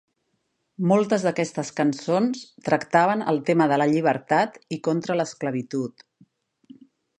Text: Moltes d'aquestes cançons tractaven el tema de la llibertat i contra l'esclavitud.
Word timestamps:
Moltes 0.91 1.25
d'aquestes 1.27 1.69
cançons 1.79 2.41
tractaven 2.71 3.23
el 3.33 3.39
tema 3.51 3.69
de 3.73 3.79
la 3.83 3.89
llibertat 3.93 4.59
i 4.79 4.83
contra 4.91 5.19
l'esclavitud. 5.21 6.05